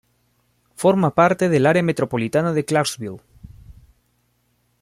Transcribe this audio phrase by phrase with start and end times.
[0.73, 3.21] Forma parte del área metropolitana de Clarksville.